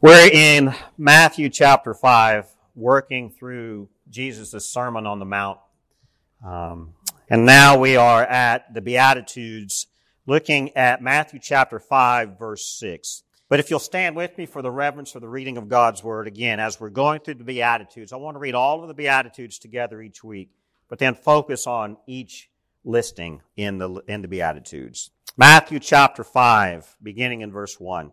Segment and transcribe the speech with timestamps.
[0.00, 5.58] We're in Matthew chapter 5, working through Jesus' Sermon on the Mount.
[6.46, 6.94] Um,
[7.28, 9.88] and now we are at the Beatitudes,
[10.24, 13.24] looking at Matthew chapter 5, verse 6.
[13.48, 16.28] But if you'll stand with me for the reverence for the reading of God's Word
[16.28, 19.58] again, as we're going through the Beatitudes, I want to read all of the Beatitudes
[19.58, 20.50] together each week,
[20.88, 22.50] but then focus on each
[22.84, 25.10] listing in the, in the Beatitudes.
[25.36, 28.12] Matthew chapter 5, beginning in verse 1.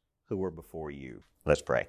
[0.31, 1.21] who were before you.
[1.45, 1.87] Let's pray.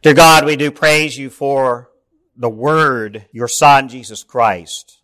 [0.00, 1.90] Dear God, we do praise you for
[2.34, 5.02] the Word, your Son, Jesus Christ.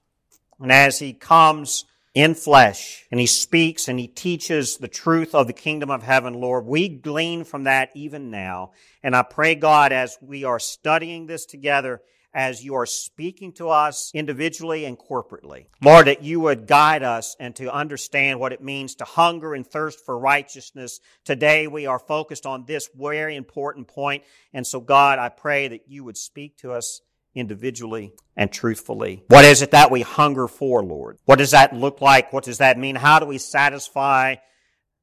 [0.58, 5.47] And as He comes in flesh and He speaks and He teaches the truth of
[5.47, 8.72] the kingdom of heaven, Lord, we glean from that even now.
[9.03, 12.00] And I pray, God, as we are studying this together,
[12.37, 15.67] as you are speaking to us individually and corporately.
[15.83, 19.67] Lord, that you would guide us and to understand what it means to hunger and
[19.67, 21.01] thirst for righteousness.
[21.25, 24.23] Today we are focused on this very important point.
[24.53, 27.01] And so God, I pray that you would speak to us
[27.34, 29.25] individually and truthfully.
[29.28, 31.16] What is it that we hunger for, Lord?
[31.25, 32.34] What does that look like?
[32.34, 32.97] What does that mean?
[32.97, 34.37] How do we satisfy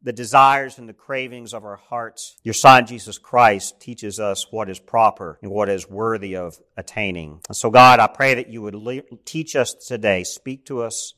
[0.04, 2.36] the desires and the cravings of our hearts.
[2.44, 7.40] Your Son, Jesus Christ, teaches us what is proper and what is worthy of attaining.
[7.48, 11.14] And so, God, I pray that you would le- teach us today, speak to us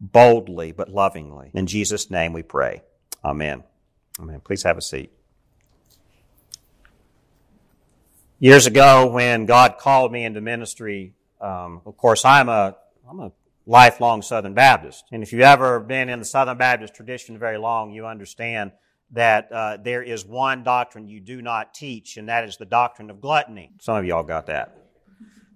[0.00, 1.50] boldly but lovingly.
[1.54, 2.82] In Jesus' name we pray.
[3.24, 3.64] Amen.
[4.20, 4.40] Amen.
[4.40, 5.10] Please have a seat.
[8.38, 12.76] Years ago, when God called me into ministry, um, of course, I'm a
[13.08, 13.32] I'm a
[13.66, 15.04] lifelong Southern Baptist.
[15.12, 18.72] And if you've ever been in the Southern Baptist tradition very long, you understand
[19.12, 23.10] that uh, there is one doctrine you do not teach, and that is the doctrine
[23.10, 23.72] of gluttony.
[23.80, 24.82] Some of y'all got that.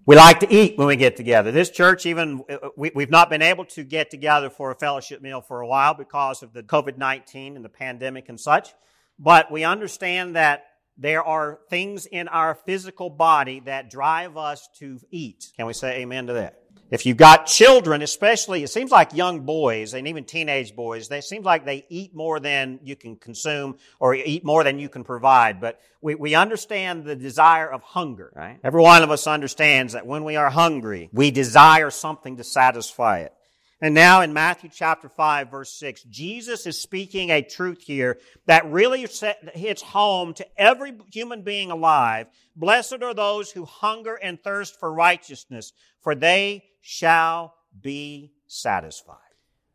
[0.06, 1.52] We like to eat when we get together.
[1.52, 5.22] This church, even, uh, we, have not been able to get together for a fellowship
[5.22, 8.70] meal for a while because of the COVID 19 and the pandemic and such.
[9.18, 10.64] But we understand that
[10.96, 15.52] there are things in our physical body that drive us to eat.
[15.56, 16.59] Can we say amen to that?
[16.90, 21.20] If you've got children, especially, it seems like young boys and even teenage boys, they
[21.20, 25.04] seems like they eat more than you can consume or eat more than you can
[25.04, 25.60] provide.
[25.60, 28.58] But we, we understand the desire of hunger, right?
[28.64, 33.20] Every one of us understands that when we are hungry, we desire something to satisfy
[33.20, 33.34] it.
[33.82, 38.70] And now in Matthew chapter 5 verse 6, Jesus is speaking a truth here that
[38.70, 39.06] really
[39.54, 42.26] hits home to every human being alive.
[42.54, 49.16] Blessed are those who hunger and thirst for righteousness, for they shall be satisfied.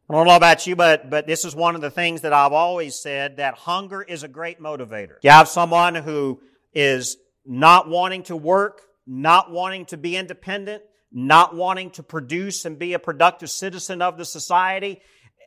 [0.08, 2.54] I don't know about you, but, but this is one of the things that I've
[2.54, 5.16] always said that hunger is a great motivator.
[5.24, 6.42] You have someone who
[6.76, 10.84] is not wanting to work, not wanting to be independent,
[11.16, 15.02] not wanting to produce and be a productive citizen of the society?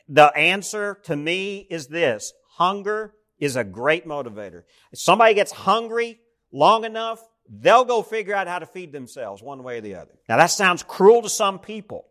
[0.09, 2.33] The answer to me is this.
[2.57, 4.63] Hunger is a great motivator.
[4.91, 6.19] If somebody gets hungry
[6.51, 10.11] long enough, they'll go figure out how to feed themselves one way or the other.
[10.27, 12.05] Now that sounds cruel to some people.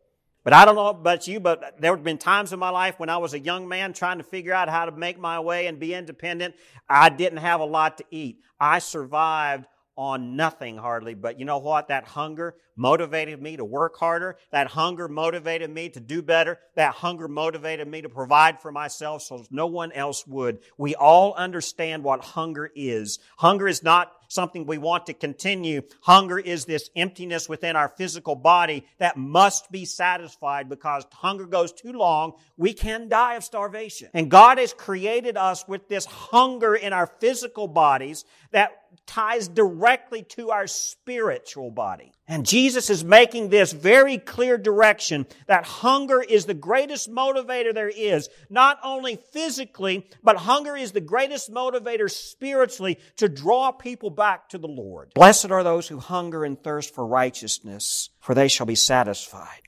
[0.44, 3.10] But I don't know about you, but there have been times in my life when
[3.10, 5.78] I was a young man trying to figure out how to make my way and
[5.78, 6.54] be independent.
[6.88, 8.40] I didn't have a lot to eat.
[8.58, 9.66] I survived
[9.98, 11.88] on nothing hardly, but you know what?
[11.88, 14.38] That hunger motivated me to work harder.
[14.52, 16.60] That hunger motivated me to do better.
[16.76, 20.60] That hunger motivated me to provide for myself so no one else would.
[20.78, 23.18] We all understand what hunger is.
[23.36, 25.82] Hunger is not something we want to continue.
[26.02, 31.72] Hunger is this emptiness within our physical body that must be satisfied because hunger goes
[31.72, 34.10] too long, we can die of starvation.
[34.14, 38.70] And God has created us with this hunger in our physical bodies that
[39.08, 42.12] ties directly to our spiritual body.
[42.28, 47.88] And Jesus is making this very clear direction that hunger is the greatest motivator there
[47.88, 54.50] is, not only physically, but hunger is the greatest motivator spiritually to draw people back
[54.50, 55.12] to the Lord.
[55.14, 59.62] Blessed are those who hunger and thirst for righteousness, for they shall be satisfied.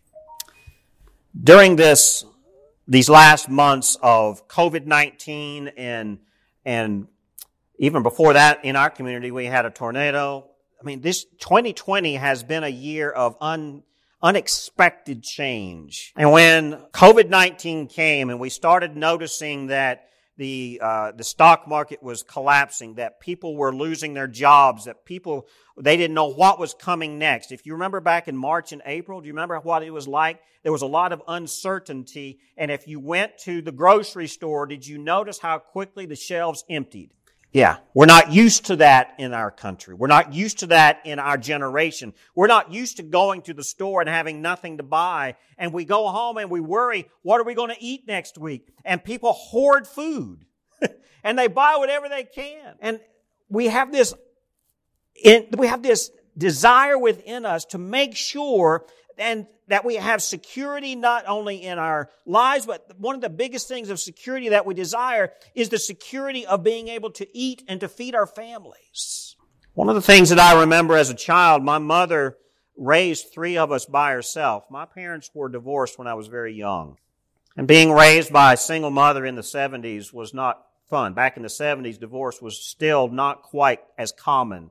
[1.42, 2.26] During this,
[2.86, 6.18] these last months of COVID-19 and,
[6.66, 7.06] and
[7.80, 10.46] even before that, in our community, we had a tornado.
[10.78, 13.84] I mean, this 2020 has been a year of un,
[14.22, 16.12] unexpected change.
[16.14, 22.22] And when COVID-19 came and we started noticing that the uh, the stock market was
[22.22, 25.46] collapsing, that people were losing their jobs, that people
[25.78, 27.50] they didn't know what was coming next.
[27.50, 30.40] If you remember back in March and April, do you remember what it was like?
[30.62, 34.86] There was a lot of uncertainty, and if you went to the grocery store, did
[34.86, 37.12] you notice how quickly the shelves emptied?
[37.52, 37.78] Yeah.
[37.94, 39.94] We're not used to that in our country.
[39.94, 42.14] We're not used to that in our generation.
[42.34, 45.36] We're not used to going to the store and having nothing to buy.
[45.58, 48.68] And we go home and we worry, what are we going to eat next week?
[48.84, 50.44] And people hoard food
[51.24, 52.76] and they buy whatever they can.
[52.80, 53.00] And
[53.48, 54.14] we have this,
[55.24, 58.86] we have this desire within us to make sure
[59.20, 63.68] and that we have security not only in our lives, but one of the biggest
[63.68, 67.80] things of security that we desire is the security of being able to eat and
[67.80, 69.36] to feed our families.
[69.74, 72.36] One of the things that I remember as a child, my mother
[72.76, 74.64] raised three of us by herself.
[74.70, 76.96] My parents were divorced when I was very young.
[77.56, 81.12] And being raised by a single mother in the 70s was not fun.
[81.12, 84.70] Back in the 70s, divorce was still not quite as common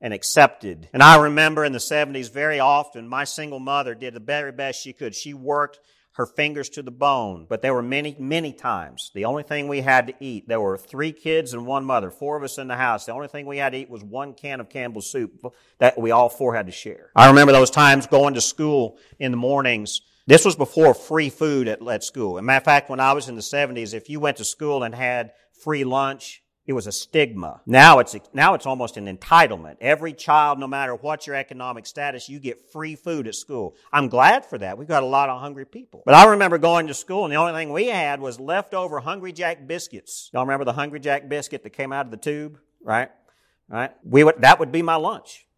[0.00, 0.88] and accepted.
[0.92, 4.80] And I remember in the 70s very often, my single mother did the very best
[4.80, 5.14] she could.
[5.14, 5.80] She worked
[6.14, 7.46] her fingers to the bone.
[7.48, 9.10] But there were many, many times.
[9.14, 12.36] The only thing we had to eat, there were three kids and one mother, four
[12.36, 13.06] of us in the house.
[13.06, 15.42] The only thing we had to eat was one can of Campbell's soup
[15.78, 17.10] that we all four had to share.
[17.14, 20.00] I remember those times going to school in the mornings.
[20.26, 22.36] This was before free food at, at school.
[22.36, 24.44] As a matter of fact, when I was in the 70s, if you went to
[24.44, 25.32] school and had
[25.62, 27.60] free lunch, it was a stigma.
[27.66, 29.78] Now it's, now it's almost an entitlement.
[29.80, 33.74] Every child, no matter what your economic status, you get free food at school.
[33.92, 34.78] I'm glad for that.
[34.78, 36.04] We've got a lot of hungry people.
[36.06, 39.32] But I remember going to school and the only thing we had was leftover Hungry
[39.32, 40.30] Jack biscuits.
[40.32, 42.60] Y'all remember the Hungry Jack biscuit that came out of the tube?
[42.84, 43.10] Right?
[43.68, 43.90] Right?
[44.04, 45.48] We would, that would be my lunch.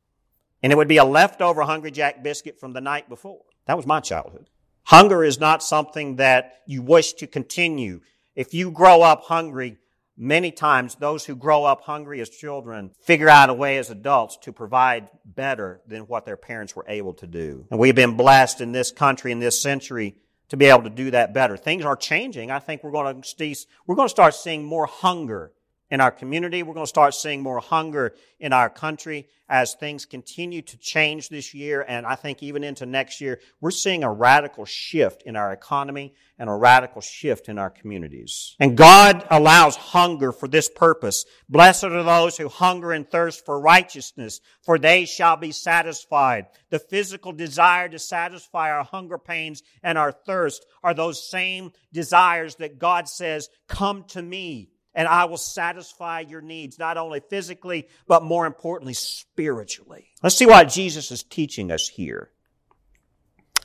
[0.62, 3.42] And it would be a leftover Hungry Jack biscuit from the night before.
[3.66, 4.48] That was my childhood.
[4.84, 8.00] Hunger is not something that you wish to continue.
[8.34, 9.76] If you grow up hungry,
[10.22, 14.36] Many times, those who grow up hungry as children figure out a way as adults
[14.42, 17.66] to provide better than what their parents were able to do.
[17.72, 20.14] And we've been blessed in this country, in this century,
[20.50, 21.56] to be able to do that better.
[21.56, 22.52] Things are changing.
[22.52, 25.50] I think we're going to, see, we're going to start seeing more hunger
[25.92, 26.62] in our community.
[26.62, 31.28] We're going to start seeing more hunger in our country as things continue to change
[31.28, 31.84] this year.
[31.86, 36.14] And I think even into next year, we're seeing a radical shift in our economy
[36.38, 38.56] and a radical shift in our communities.
[38.58, 41.26] And God allows hunger for this purpose.
[41.50, 46.46] Blessed are those who hunger and thirst for righteousness, for they shall be satisfied.
[46.70, 52.54] The physical desire to satisfy our hunger pains and our thirst are those same desires
[52.56, 57.88] that God says, come to me and I will satisfy your needs, not only physically,
[58.06, 60.08] but more importantly, spiritually.
[60.22, 62.30] Let's see what Jesus is teaching us here.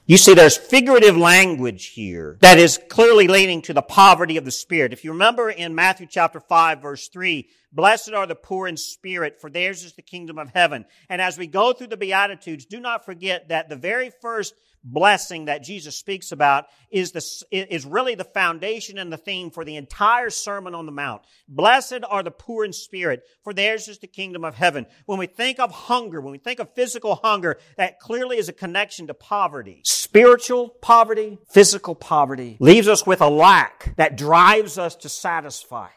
[0.09, 4.51] You see, there's figurative language here that is clearly leading to the poverty of the
[4.51, 4.93] spirit.
[4.93, 9.41] If you remember in Matthew chapter 5 verse 3, blessed are the poor in spirit,
[9.41, 10.85] for theirs is the kingdom of heaven.
[11.09, 15.45] And as we go through the Beatitudes, do not forget that the very first blessing
[15.45, 19.75] that Jesus speaks about is the, is really the foundation and the theme for the
[19.75, 21.21] entire Sermon on the Mount.
[21.47, 24.85] Blessed are the poor in spirit, for theirs is the kingdom of heaven.
[25.05, 28.53] When we think of hunger, when we think of physical hunger, that clearly is a
[28.53, 29.81] connection to poverty.
[29.83, 35.89] Spiritual poverty, physical poverty leaves us with a lack that drives us to satisfy.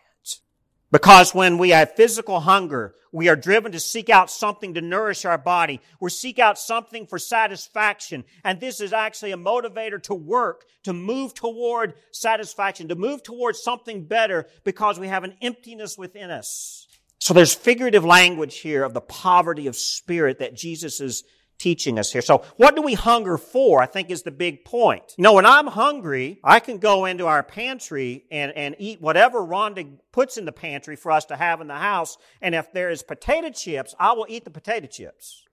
[0.90, 5.25] Because when we have physical hunger, we are driven to seek out something to nourish
[5.25, 5.80] our body.
[6.00, 8.25] We seek out something for satisfaction.
[8.44, 13.62] And this is actually a motivator to work, to move toward satisfaction, to move towards
[13.62, 16.87] something better because we have an emptiness within us.
[17.18, 21.23] So there's figurative language here of the poverty of spirit that Jesus is
[21.61, 22.23] teaching us here.
[22.23, 23.83] So what do we hunger for?
[23.83, 25.14] I think is the big point.
[25.19, 29.40] You know, when I'm hungry, I can go into our pantry and, and eat whatever
[29.40, 32.17] Rhonda puts in the pantry for us to have in the house.
[32.40, 35.45] And if there is potato chips, I will eat the potato chips.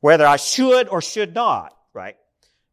[0.00, 2.16] Whether I should or should not, right?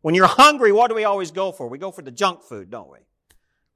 [0.01, 1.69] When you're hungry, what do we always go for?
[1.69, 2.99] We go for the junk food, don't we?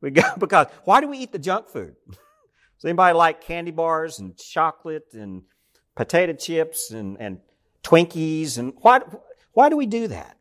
[0.02, 1.96] We go, because why do we eat the junk food?
[2.08, 5.44] Does anybody like candy bars and chocolate and
[5.96, 7.40] potato chips and, and
[7.90, 9.02] Twinkies and why,
[9.54, 10.38] why do we do that?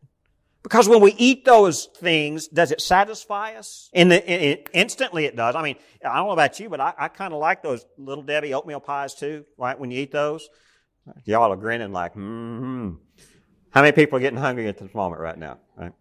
[0.61, 3.89] Because when we eat those things, does it satisfy us?
[3.93, 5.55] In the, in, in, instantly it does.
[5.55, 8.23] I mean, I don't know about you, but I, I kind of like those little
[8.23, 9.79] Debbie oatmeal pies too, right?
[9.79, 10.47] When you eat those,
[11.23, 12.91] y'all are grinning like, hmm
[13.71, 15.93] How many people are getting hungry at this moment right now, right?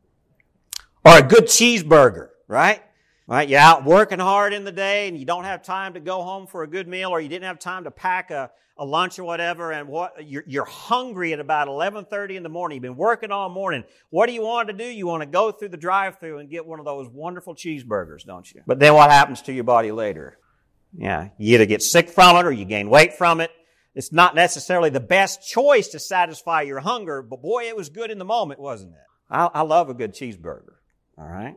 [1.05, 2.83] Or a good cheeseburger, right?
[3.29, 3.47] Right?
[3.47, 6.47] You're out working hard in the day and you don't have time to go home
[6.47, 9.25] for a good meal or you didn't have time to pack a, a lunch or
[9.25, 12.77] whatever and what, you're, you're hungry at about 11.30 in the morning.
[12.77, 13.85] You've been working all morning.
[14.09, 14.85] What do you want to do?
[14.85, 18.25] You want to go through the drive through and get one of those wonderful cheeseburgers,
[18.25, 18.63] don't you?
[18.67, 20.39] But then what happens to your body later?
[20.97, 21.29] Yeah.
[21.37, 23.51] You either get sick from it or you gain weight from it.
[23.95, 28.11] It's not necessarily the best choice to satisfy your hunger, but boy, it was good
[28.11, 29.01] in the moment, wasn't it?
[29.29, 30.77] I, I love a good cheeseburger.
[31.19, 31.57] All right.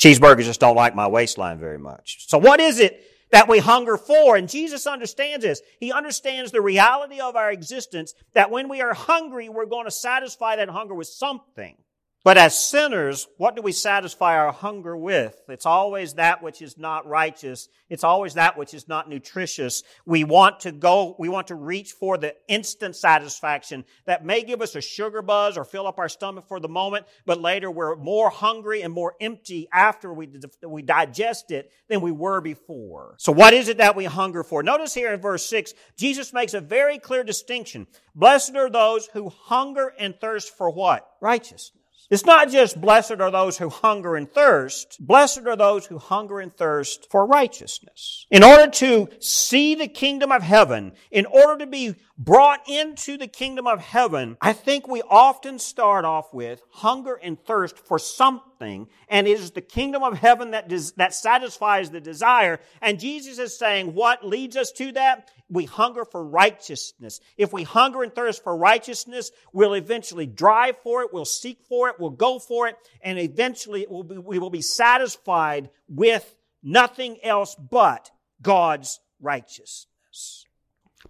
[0.00, 2.26] Cheeseburgers just don't like my waistline very much.
[2.28, 4.34] So what is it that we hunger for?
[4.34, 5.60] And Jesus understands this.
[5.78, 9.90] He understands the reality of our existence that when we are hungry, we're going to
[9.90, 11.76] satisfy that hunger with something.
[12.22, 15.40] But as sinners, what do we satisfy our hunger with?
[15.48, 17.70] It's always that which is not righteous.
[17.88, 19.82] It's always that which is not nutritious.
[20.04, 24.60] We want to go, we want to reach for the instant satisfaction that may give
[24.60, 27.96] us a sugar buzz or fill up our stomach for the moment, but later we're
[27.96, 30.28] more hungry and more empty after we,
[30.62, 33.14] we digest it than we were before.
[33.16, 34.62] So what is it that we hunger for?
[34.62, 37.86] Notice here in verse 6, Jesus makes a very clear distinction.
[38.14, 41.08] Blessed are those who hunger and thirst for what?
[41.22, 41.72] Righteousness.
[42.10, 44.96] It's not just blessed are those who hunger and thirst.
[44.98, 48.26] Blessed are those who hunger and thirst for righteousness.
[48.32, 53.28] In order to see the kingdom of heaven, in order to be brought into the
[53.28, 58.88] kingdom of heaven, I think we often start off with hunger and thirst for something,
[59.08, 62.58] and it is the kingdom of heaven that, des- that satisfies the desire.
[62.82, 65.30] And Jesus is saying what leads us to that?
[65.50, 67.20] We hunger for righteousness.
[67.36, 71.88] If we hunger and thirst for righteousness, we'll eventually drive for it, we'll seek for
[71.88, 77.18] it, we'll go for it, and eventually will be, we will be satisfied with nothing
[77.22, 80.46] else but God's righteousness.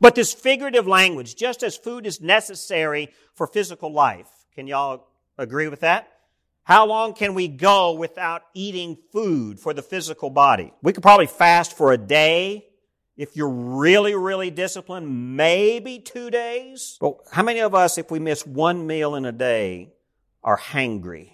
[0.00, 5.06] But this figurative language, just as food is necessary for physical life, can y'all
[5.36, 6.08] agree with that?
[6.62, 10.72] How long can we go without eating food for the physical body?
[10.82, 12.66] We could probably fast for a day,
[13.20, 16.96] if you're really, really disciplined, maybe two days.
[17.02, 19.92] But how many of us, if we miss one meal in a day,
[20.42, 21.32] are hangry?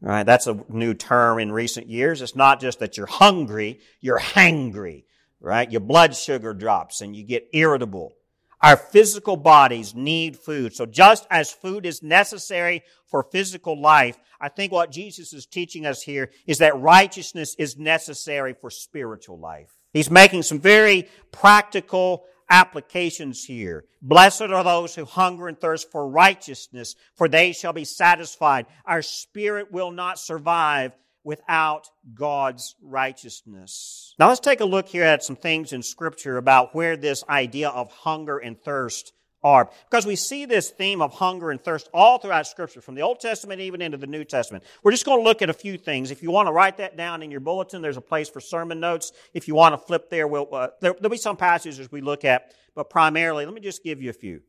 [0.00, 0.22] Right?
[0.22, 2.22] That's a new term in recent years.
[2.22, 5.02] It's not just that you're hungry, you're hangry.
[5.40, 5.68] Right?
[5.68, 8.14] Your blood sugar drops and you get irritable.
[8.62, 10.76] Our physical bodies need food.
[10.76, 15.86] So just as food is necessary for physical life, I think what Jesus is teaching
[15.86, 19.75] us here is that righteousness is necessary for spiritual life.
[19.96, 23.86] He's making some very practical applications here.
[24.02, 28.66] Blessed are those who hunger and thirst for righteousness, for they shall be satisfied.
[28.84, 30.92] Our spirit will not survive
[31.24, 34.14] without God's righteousness.
[34.18, 37.70] Now let's take a look here at some things in scripture about where this idea
[37.70, 39.14] of hunger and thirst
[39.46, 39.70] are.
[39.88, 43.20] Because we see this theme of hunger and thirst all throughout Scripture, from the Old
[43.20, 44.64] Testament even into the New Testament.
[44.82, 46.10] We're just going to look at a few things.
[46.10, 48.80] If you want to write that down in your bulletin, there's a place for sermon
[48.80, 49.12] notes.
[49.34, 52.24] If you want to flip there, we'll, uh, there, will be some passages we look
[52.24, 54.42] at, but primarily, let me just give you a few.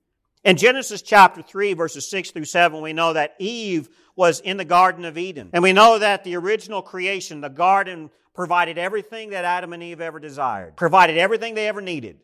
[0.43, 4.65] In Genesis chapter 3, verses 6 through 7, we know that Eve was in the
[4.65, 5.49] Garden of Eden.
[5.53, 10.01] And we know that the original creation, the garden, provided everything that Adam and Eve
[10.01, 12.19] ever desired, provided everything they ever needed.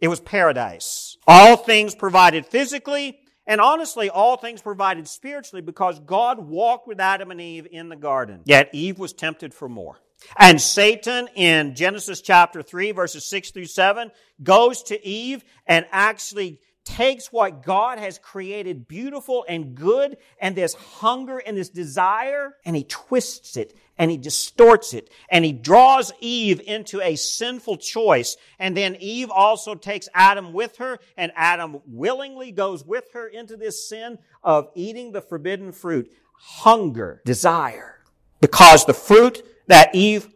[0.00, 1.07] It was paradise.
[1.30, 7.30] All things provided physically, and honestly, all things provided spiritually because God walked with Adam
[7.30, 8.40] and Eve in the garden.
[8.46, 9.98] Yet Eve was tempted for more.
[10.38, 14.10] And Satan in Genesis chapter 3 verses 6 through 7
[14.42, 20.74] goes to Eve and actually takes what God has created beautiful and good and this
[20.74, 26.12] hunger and this desire and he twists it and he distorts it and he draws
[26.20, 28.36] Eve into a sinful choice.
[28.58, 33.56] And then Eve also takes Adam with her and Adam willingly goes with her into
[33.56, 36.10] this sin of eating the forbidden fruit.
[36.32, 37.96] Hunger, desire.
[38.40, 40.28] Because the fruit that Eve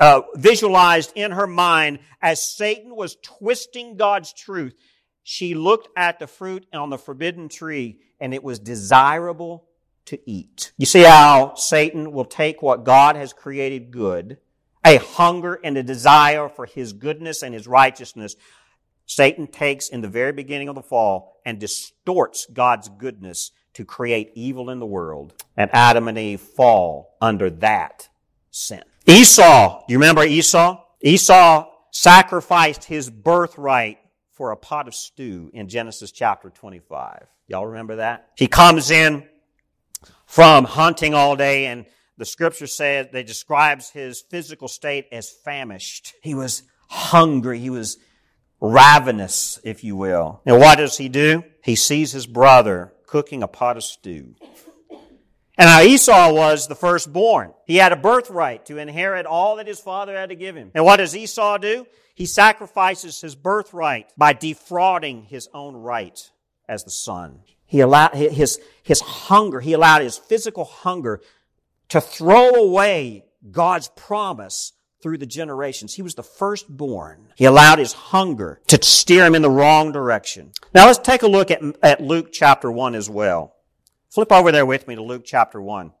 [0.00, 4.74] uh, visualized in her mind as Satan was twisting God's truth
[5.22, 9.68] she looked at the fruit on the forbidden tree and it was desirable
[10.06, 10.72] to eat.
[10.76, 14.38] You see how Satan will take what God has created good,
[14.84, 18.36] a hunger and a desire for his goodness and his righteousness.
[19.06, 24.32] Satan takes in the very beginning of the fall and distorts God's goodness to create
[24.34, 25.34] evil in the world.
[25.56, 28.08] And Adam and Eve fall under that
[28.50, 28.82] sin.
[29.06, 30.84] Esau, you remember Esau?
[31.00, 33.98] Esau sacrificed his birthright
[34.32, 37.26] for a pot of stew in Genesis chapter 25.
[37.48, 38.28] Y'all remember that?
[38.36, 39.26] He comes in
[40.30, 41.84] from hunting all day and
[42.16, 46.14] the scripture says, they describes his physical state as famished.
[46.22, 47.58] He was hungry.
[47.58, 47.98] He was
[48.60, 50.40] ravenous, if you will.
[50.46, 51.42] And what does he do?
[51.64, 54.36] He sees his brother cooking a pot of stew.
[55.58, 57.52] And now Esau was the firstborn.
[57.66, 60.70] He had a birthright to inherit all that his father had to give him.
[60.74, 61.86] And what does Esau do?
[62.14, 66.30] He sacrifices his birthright by defrauding his own right
[66.68, 67.40] as the son.
[67.70, 71.20] He allowed his, his hunger, he allowed his physical hunger
[71.90, 75.94] to throw away God's promise through the generations.
[75.94, 77.28] He was the firstborn.
[77.36, 80.50] He allowed his hunger to steer him in the wrong direction.
[80.74, 83.54] Now let's take a look at, at Luke chapter 1 as well.
[84.08, 85.92] Flip over there with me to Luke chapter 1.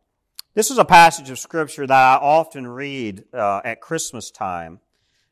[0.54, 4.80] This is a passage of scripture that I often read uh, at Christmas time.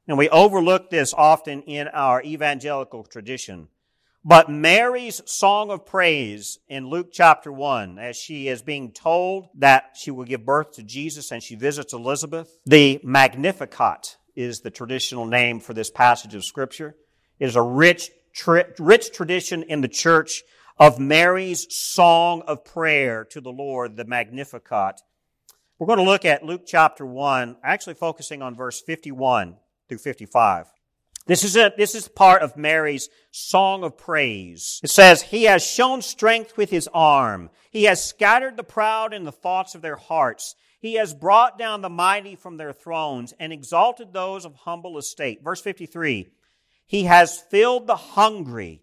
[0.07, 3.67] And we overlook this often in our evangelical tradition.
[4.25, 9.91] But Mary's song of praise in Luke chapter 1, as she is being told that
[9.95, 15.25] she will give birth to Jesus and she visits Elizabeth, the Magnificat is the traditional
[15.25, 16.97] name for this passage of Scripture.
[17.39, 18.11] It is a rich,
[18.79, 20.43] rich tradition in the church
[20.79, 25.01] of Mary's song of prayer to the Lord, the Magnificat.
[25.79, 29.57] We're going to look at Luke chapter 1, actually focusing on verse 51
[29.89, 30.67] through 55.
[31.29, 34.81] This is a, this is part of Mary's song of praise.
[34.83, 37.51] It says, He has shown strength with His arm.
[37.71, 40.55] He has scattered the proud in the thoughts of their hearts.
[40.81, 45.45] He has brought down the mighty from their thrones and exalted those of humble estate.
[45.45, 46.29] Verse 53.
[46.87, 48.81] He has filled the hungry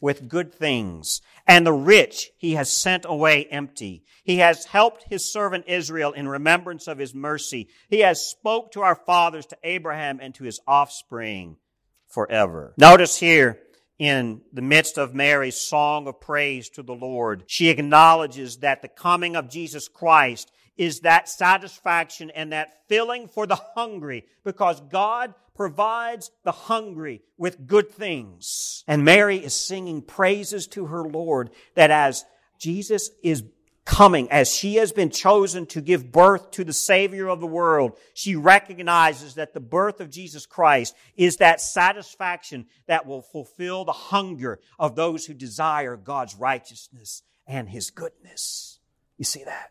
[0.00, 4.04] with good things, and the rich he has sent away empty.
[4.22, 7.66] He has helped his servant Israel in remembrance of his mercy.
[7.90, 11.56] He has spoke to our fathers, to Abraham, and to his offspring
[12.08, 12.74] forever.
[12.76, 13.58] Notice here,
[13.98, 18.88] in the midst of Mary's song of praise to the Lord, she acknowledges that the
[18.88, 25.34] coming of Jesus Christ is that satisfaction and that filling for the hungry because God
[25.56, 28.84] provides the hungry with good things.
[28.86, 32.24] And Mary is singing praises to her Lord that as
[32.58, 33.42] Jesus is
[33.88, 37.96] coming, as she has been chosen to give birth to the Savior of the world,
[38.12, 43.92] she recognizes that the birth of Jesus Christ is that satisfaction that will fulfill the
[43.92, 48.78] hunger of those who desire God's righteousness and His goodness.
[49.16, 49.70] You see that?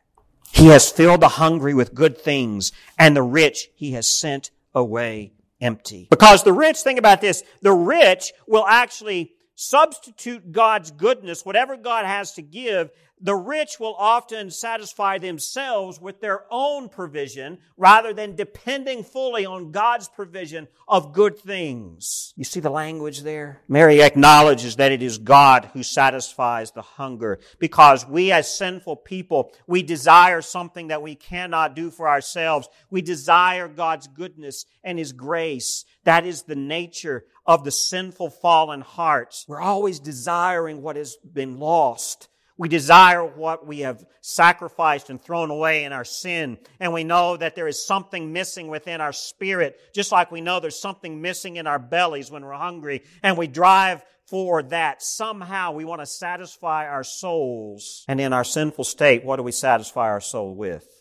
[0.51, 5.34] He has filled the hungry with good things, and the rich He has sent away
[5.62, 6.08] empty.
[6.10, 12.06] Because the rich, think about this, the rich will actually substitute God's goodness, whatever God
[12.06, 18.36] has to give, the rich will often satisfy themselves with their own provision rather than
[18.36, 22.34] depending fully on God's provision of good things.
[22.38, 23.63] You see the language there?
[23.67, 29.52] Mary acknowledges that it is God who satisfies the hunger because we as sinful people,
[29.65, 32.70] we desire something that we cannot do for ourselves.
[32.91, 35.86] We desire God's goodness and His grace.
[36.08, 39.43] That is the nature of the sinful fallen hearts.
[39.46, 42.30] We're always desiring what has been lost.
[42.58, 46.60] We desire what we have sacrificed and thrown away in our sin.
[46.80, 50.62] And we know that there is something missing within our spirit, just like we know
[50.62, 53.04] there's something missing in our bellies when we're hungry.
[53.22, 55.04] And we drive for that.
[55.04, 58.06] Somehow we want to satisfy our souls.
[58.08, 60.96] And in our sinful state, what do we satisfy our soul with?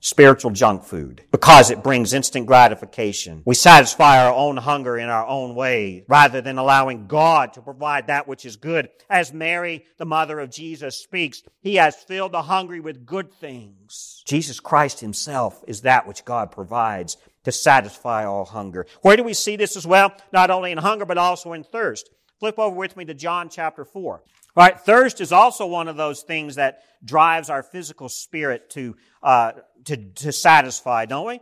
[0.00, 3.42] Spiritual junk food because it brings instant gratification.
[3.44, 8.06] We satisfy our own hunger in our own way rather than allowing God to provide
[8.06, 8.88] that which is good.
[9.10, 14.22] As Mary, the mother of Jesus, speaks, He has filled the hungry with good things.
[14.26, 18.86] Jesus Christ Himself is that which God provides to satisfy all hunger.
[19.02, 20.14] Where do we see this as well?
[20.32, 22.10] Not only in hunger, but also in thirst.
[22.38, 24.22] Flip over with me to John chapter 4.
[24.56, 29.52] Right, thirst is also one of those things that drives our physical spirit to, uh,
[29.84, 31.40] to, to satisfy, don't we?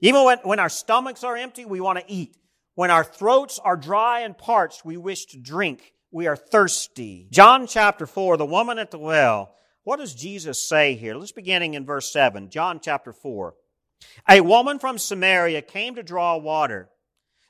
[0.00, 2.36] Even when, when our stomachs are empty, we want to eat.
[2.74, 5.92] When our throats are dry and parched, we wish to drink.
[6.10, 7.28] We are thirsty.
[7.30, 9.54] John chapter 4, the woman at the well.
[9.84, 11.14] What does Jesus say here?
[11.14, 12.50] Let's beginning in verse 7.
[12.50, 13.54] John chapter 4.
[14.28, 16.90] A woman from Samaria came to draw water.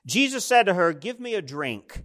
[0.07, 2.05] Jesus said to her, Give me a drink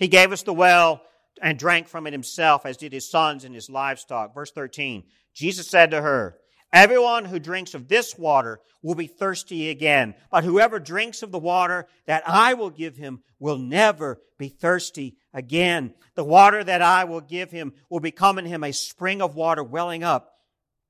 [0.00, 1.02] He gave us the well
[1.40, 4.34] and drank from it himself, as did his sons and his livestock.
[4.34, 5.04] Verse 13.
[5.32, 6.38] Jesus said to her,
[6.72, 11.38] Everyone who drinks of this water will be thirsty again, but whoever drinks of the
[11.38, 15.94] water that I will give him will never be thirsty again.
[16.14, 19.62] The water that I will give him will become in him a spring of water
[19.62, 20.32] welling up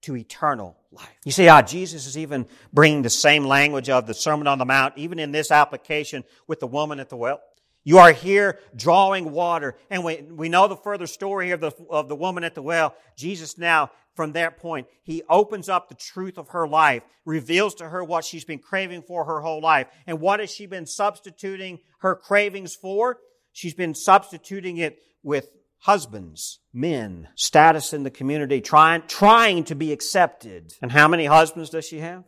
[0.02, 1.08] to eternal life.
[1.24, 4.64] You see how Jesus is even bringing the same language of the Sermon on the
[4.64, 7.40] Mount, even in this application with the woman at the well.
[7.82, 9.76] You are here drawing water.
[9.88, 12.62] And we, we know the further story here of the, of the woman at the
[12.62, 12.94] well.
[13.16, 17.88] Jesus now, from that point, he opens up the truth of her life, reveals to
[17.88, 19.86] her what she's been craving for her whole life.
[20.06, 23.18] And what has she been substituting her cravings for?
[23.52, 29.92] She's been substituting it with husbands, men, status in the community, trying, trying to be
[29.92, 30.74] accepted.
[30.82, 32.24] And how many husbands does she have?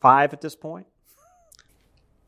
[0.00, 0.86] Five at this point?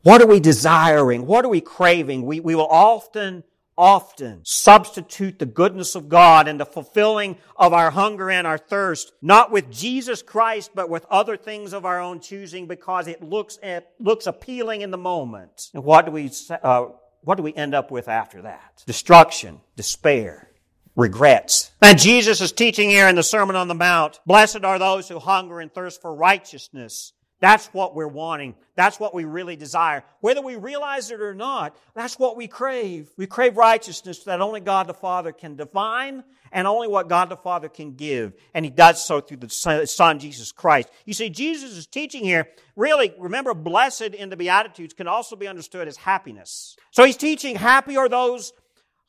[0.03, 1.25] What are we desiring?
[1.25, 2.25] What are we craving?
[2.25, 3.45] We, we will often,
[3.77, 9.13] often substitute the goodness of God and the fulfilling of our hunger and our thirst,
[9.21, 13.57] not with Jesus Christ, but with other things of our own choosing because it looks,
[13.63, 15.69] it looks appealing in the moment.
[15.73, 16.87] And what do we, uh,
[17.21, 18.83] what do we end up with after that?
[18.85, 20.49] Destruction, despair,
[20.97, 21.71] regrets.
[21.81, 25.19] And Jesus is teaching here in the Sermon on the Mount, blessed are those who
[25.19, 27.13] hunger and thirst for righteousness.
[27.43, 28.55] That's what we're wanting.
[28.77, 30.05] That's what we really desire.
[30.21, 33.09] Whether we realize it or not, that's what we crave.
[33.17, 37.35] We crave righteousness that only God the Father can define and only what God the
[37.35, 38.31] Father can give.
[38.53, 40.87] And He does so through the Son, Jesus Christ.
[41.05, 45.45] You see, Jesus is teaching here, really, remember, blessed in the Beatitudes can also be
[45.45, 46.77] understood as happiness.
[46.91, 48.53] So He's teaching, happy are those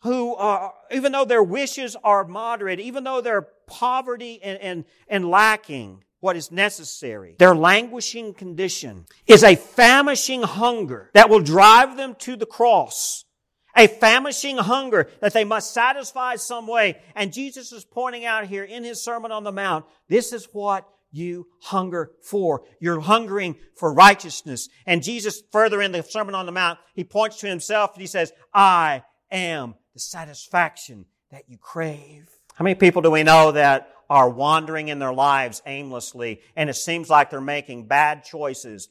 [0.03, 5.31] who are, even though their wishes are moderate, even though their poverty and, and, and
[5.31, 7.37] lacking, what is necessary.
[7.39, 13.27] Their languishing condition is a famishing hunger that will drive them to the cross.
[13.77, 16.97] A famishing hunger that they must satisfy some way.
[17.15, 20.89] And Jesus is pointing out here in his Sermon on the Mount, this is what
[21.11, 22.63] you hunger for.
[22.81, 24.71] You're hungering for righteousness.
[24.87, 28.07] And Jesus, further in the Sermon on the Mount, he points to himself and he
[28.07, 32.31] says, I am the satisfaction that you crave.
[32.55, 36.75] How many people do we know that are wandering in their lives aimlessly and it
[36.75, 38.88] seems like they're making bad choices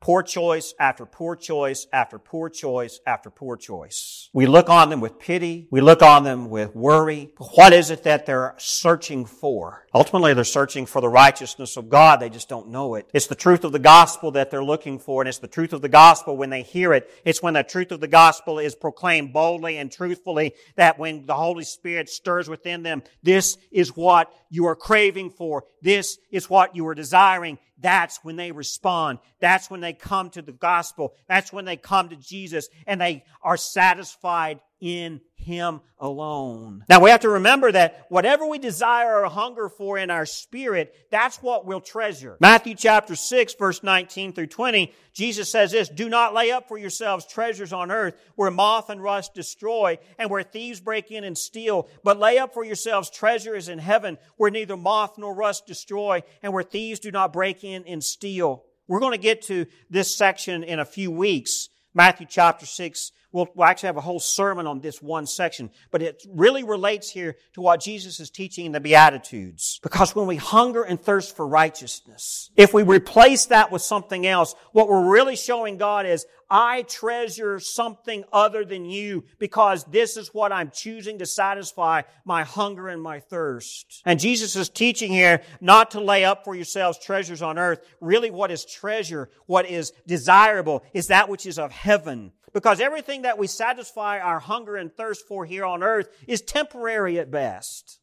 [0.00, 4.28] Poor choice after poor choice after poor choice after poor choice.
[4.32, 5.66] We look on them with pity.
[5.70, 7.30] We look on them with worry.
[7.38, 9.86] What is it that they're searching for?
[9.94, 12.20] Ultimately, they're searching for the righteousness of God.
[12.20, 13.08] They just don't know it.
[13.14, 15.80] It's the truth of the gospel that they're looking for, and it's the truth of
[15.80, 17.10] the gospel when they hear it.
[17.24, 21.34] It's when the truth of the gospel is proclaimed boldly and truthfully that when the
[21.34, 25.64] Holy Spirit stirs within them, this is what you are craving for.
[25.86, 29.18] This is what you are desiring that's when they respond.
[29.40, 31.14] That's when they come to the gospel.
[31.28, 36.84] That's when they come to Jesus and they are satisfied in Him alone.
[36.88, 40.94] Now we have to remember that whatever we desire or hunger for in our spirit,
[41.10, 42.36] that's what we'll treasure.
[42.40, 46.76] Matthew chapter 6 verse 19 through 20, Jesus says this, do not lay up for
[46.76, 51.38] yourselves treasures on earth where moth and rust destroy and where thieves break in and
[51.38, 56.22] steal, but lay up for yourselves treasures in heaven where neither moth nor rust destroy
[56.42, 58.64] and where thieves do not break in and steal.
[58.88, 61.68] We're going to get to this section in a few weeks.
[61.94, 66.00] Matthew chapter 6 We'll, we'll actually have a whole sermon on this one section, but
[66.00, 69.78] it really relates here to what Jesus is teaching in the Beatitudes.
[69.82, 74.54] Because when we hunger and thirst for righteousness, if we replace that with something else,
[74.72, 80.28] what we're really showing God is, I treasure something other than you because this is
[80.32, 84.00] what I'm choosing to satisfy my hunger and my thirst.
[84.06, 87.84] And Jesus is teaching here not to lay up for yourselves treasures on earth.
[88.00, 92.32] Really what is treasure, what is desirable is that which is of heaven.
[92.56, 97.18] Because everything that we satisfy our hunger and thirst for here on earth is temporary
[97.18, 98.00] at best.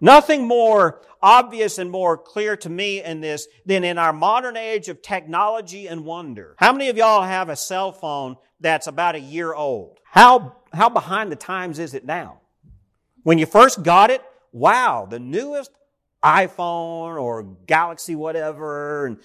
[0.00, 4.88] Nothing more obvious and more clear to me in this than in our modern age
[4.88, 6.54] of technology and wonder.
[6.58, 9.98] How many of y'all have a cell phone that's about a year old?
[10.04, 12.38] How, how behind the times is it now?
[13.24, 15.72] When you first got it, wow, the newest
[16.22, 19.18] iPhone or Galaxy whatever, and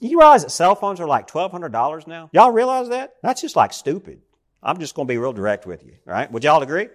[0.00, 2.30] you realize that cell phones are like $1,200 now?
[2.32, 3.14] Y'all realize that?
[3.22, 4.20] That's just like stupid.
[4.62, 6.30] I'm just going to be real direct with you, right?
[6.32, 6.88] Would y'all agree?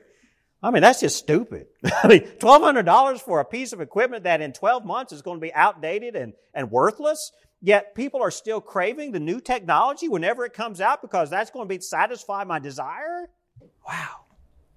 [0.62, 1.68] I mean, that's just stupid.
[2.04, 5.42] I mean, $1,200 for a piece of equipment that in 12 months is going to
[5.42, 7.32] be outdated and, and worthless.
[7.62, 11.68] Yet people are still craving the new technology whenever it comes out because that's going
[11.68, 13.30] to be satisfy my desire.
[13.88, 14.29] Wow.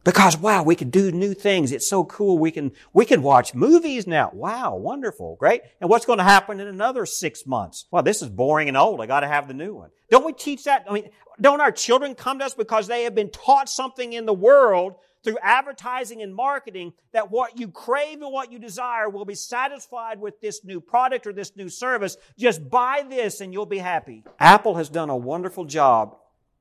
[0.04, 1.70] Because wow, we can do new things.
[1.70, 2.38] It's so cool.
[2.38, 4.30] We can, we can watch movies now.
[4.32, 5.62] Wow, wonderful, great.
[5.80, 7.86] And what's going to happen in another six months?
[7.90, 9.00] Well, this is boring and old.
[9.00, 9.90] I got to have the new one.
[10.10, 10.84] Don't we teach that?
[10.88, 11.10] I mean,
[11.40, 14.96] don't our children come to us because they have been taught something in the world
[15.22, 20.20] through advertising and marketing that what you crave and what you desire will be satisfied
[20.20, 22.16] with this new product or this new service.
[22.36, 24.24] Just buy this and you'll be happy.
[24.40, 26.16] Apple has done a wonderful job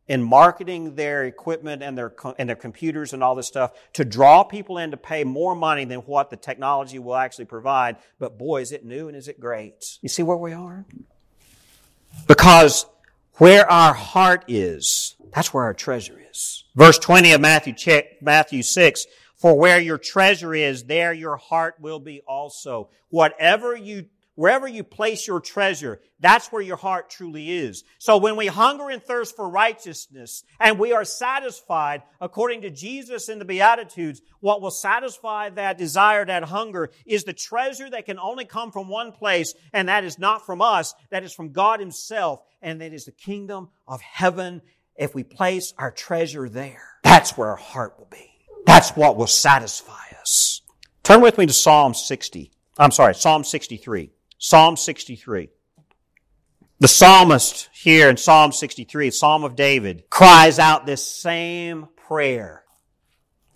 [0.08, 4.44] in marketing their equipment and their, and their computers and all this stuff to draw
[4.44, 7.98] people in to pay more money than what the technology will actually provide.
[8.20, 10.00] But boy, is it new and is it great.
[10.02, 10.86] You see where we are?
[12.28, 12.86] Because
[13.36, 16.66] where our heart is, that's where our treasure is.
[16.76, 17.74] Verse 20 of Matthew,
[18.22, 22.90] Matthew 6, for where your treasure is, there your heart will be also.
[23.10, 24.06] Whatever you
[24.42, 27.84] Wherever you place your treasure, that's where your heart truly is.
[28.00, 33.30] So when we hunger and thirst for righteousness and we are satisfied, according to Jesus
[33.30, 38.18] in the Beatitudes, what will satisfy that desire, that hunger, is the treasure that can
[38.18, 41.80] only come from one place, and that is not from us, that is from God
[41.80, 44.64] Himself, and that is the kingdom of heaven.
[44.96, 48.32] If we place our treasure there, that's where our heart will be.
[48.66, 50.64] That's what will satisfy us.
[51.04, 52.50] Turn with me to Psalm 60.
[52.80, 54.10] I'm sorry, Psalm 63.
[54.44, 55.50] Psalm 63.
[56.80, 62.64] The psalmist here in Psalm 63, Psalm of David, cries out this same prayer.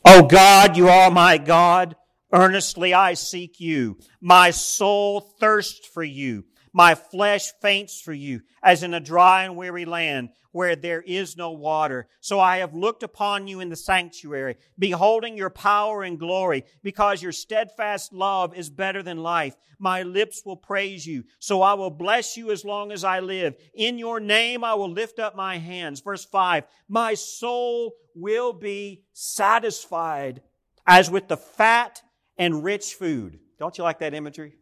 [0.05, 1.95] Oh God, you are my God.
[2.31, 3.97] Earnestly I seek you.
[4.21, 6.43] My soul thirsts for you.
[6.77, 11.37] My flesh faints for you, as in a dry and weary land where there is
[11.37, 12.09] no water.
[12.19, 17.23] So I have looked upon you in the sanctuary, beholding your power and glory, because
[17.23, 19.55] your steadfast love is better than life.
[19.79, 21.23] My lips will praise you.
[21.39, 23.55] So I will bless you as long as I live.
[23.73, 26.01] In your name I will lift up my hands.
[26.01, 30.41] Verse five, my soul will be satisfied
[30.85, 32.01] as with the fat
[32.37, 33.39] and rich food.
[33.57, 34.55] Don't you like that imagery?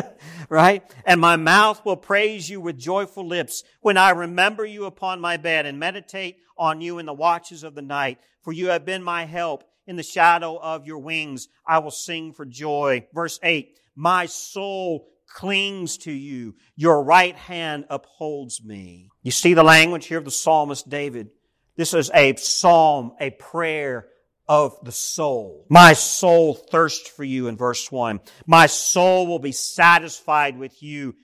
[0.48, 0.82] right?
[1.04, 5.36] And my mouth will praise you with joyful lips when I remember you upon my
[5.36, 8.18] bed and meditate on you in the watches of the night.
[8.42, 9.64] For you have been my help.
[9.86, 13.08] In the shadow of your wings, I will sing for joy.
[13.12, 16.54] Verse 8, my soul clings to you.
[16.76, 19.08] Your right hand upholds me.
[19.22, 21.30] You see the language here of the psalmist David.
[21.76, 24.06] This is a psalm, a prayer
[24.50, 25.64] of the soul.
[25.68, 28.18] My soul thirsts for you in verse 1.
[28.48, 31.14] My soul will be satisfied with you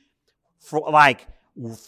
[0.60, 1.26] for like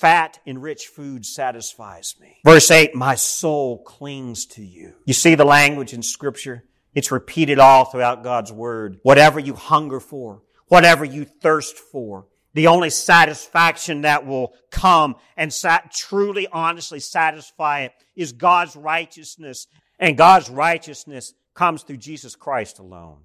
[0.00, 2.38] fat and rich food satisfies me.
[2.44, 4.94] Verse 8, my soul clings to you.
[5.04, 6.64] You see the language in scripture?
[6.92, 8.98] It's repeated all throughout God's word.
[9.04, 15.52] Whatever you hunger for, whatever you thirst for, the only satisfaction that will come and
[15.52, 19.68] sat- truly, honestly satisfy it is God's righteousness
[19.98, 23.18] and God's righteousness comes through Jesus Christ alone.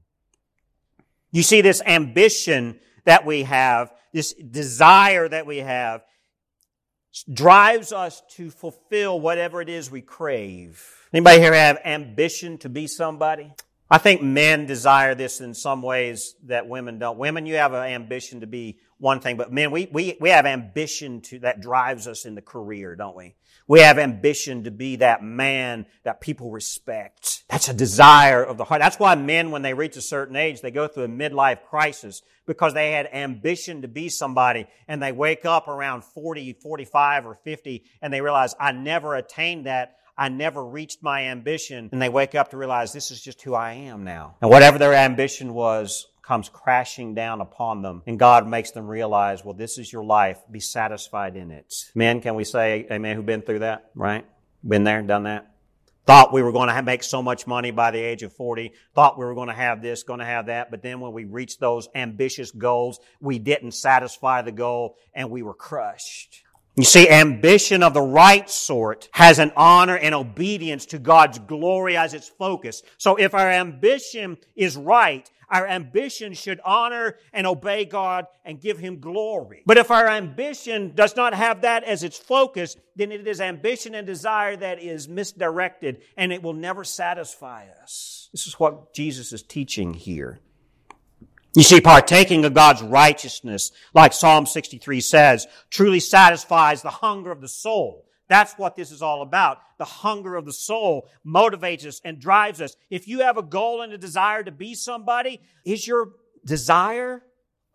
[1.31, 6.03] You see, this ambition that we have, this desire that we have,
[7.31, 11.07] drives us to fulfill whatever it is we crave.
[11.13, 13.53] Anybody here have ambition to be somebody?
[13.89, 17.19] I think men desire this in some ways that women don't.
[17.19, 20.47] Women, you have an ambition to be one thing, but men, we, we, we have
[20.47, 23.35] ambition to, that drives us in the career, don't we?
[23.67, 27.43] We have ambition to be that man that people respect.
[27.49, 28.81] That's a desire of the heart.
[28.81, 32.21] That's why men, when they reach a certain age, they go through a midlife crisis
[32.45, 37.35] because they had ambition to be somebody and they wake up around 40, 45 or
[37.35, 39.97] 50 and they realize, I never attained that.
[40.17, 41.89] I never reached my ambition.
[41.91, 44.35] And they wake up to realize this is just who I am now.
[44.41, 48.01] And whatever their ambition was comes crashing down upon them.
[48.07, 50.39] And God makes them realize, well, this is your life.
[50.49, 51.73] Be satisfied in it.
[51.93, 53.91] Men, can we say amen who've been through that?
[53.93, 54.25] Right?
[54.67, 55.53] Been there, done that?
[56.05, 58.73] Thought we were going to make so much money by the age of 40.
[58.93, 60.69] Thought we were going to have this, going to have that.
[60.69, 65.43] But then when we reached those ambitious goals, we didn't satisfy the goal and we
[65.43, 66.43] were crushed.
[66.75, 71.95] You see, ambition of the right sort has an honor and obedience to God's glory
[71.95, 72.81] as its focus.
[72.97, 78.79] So if our ambition is right, our ambition should honor and obey God and give
[78.79, 79.63] Him glory.
[79.65, 83.95] But if our ambition does not have that as its focus, then it is ambition
[83.95, 88.29] and desire that is misdirected and it will never satisfy us.
[88.31, 90.39] This is what Jesus is teaching here.
[91.55, 97.41] You see, partaking of God's righteousness, like Psalm 63 says, truly satisfies the hunger of
[97.41, 98.05] the soul.
[98.33, 99.59] That's what this is all about.
[99.77, 102.75] The hunger of the soul motivates us and drives us.
[102.89, 107.21] If you have a goal and a desire to be somebody, is your desire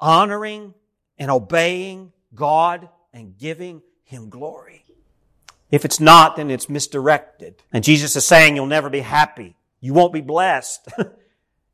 [0.01, 0.75] honoring
[1.17, 4.85] and obeying God and giving Him glory?
[5.71, 7.63] If it's not, then it's misdirected.
[7.73, 9.55] And Jesus is saying you'll never be happy.
[9.79, 10.89] You won't be blessed.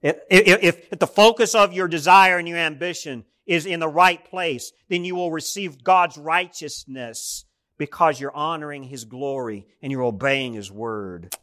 [0.03, 4.23] If, if, if the focus of your desire and your ambition is in the right
[4.23, 7.47] place, then you will receive God's righteousness
[7.79, 11.35] because you're honoring His glory and you're obeying His word.